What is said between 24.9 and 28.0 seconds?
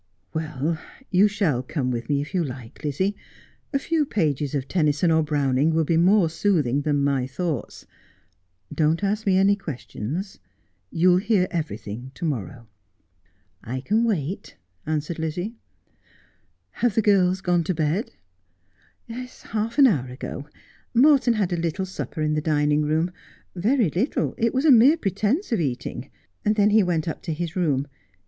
pretence of eating, and then he went up to his room.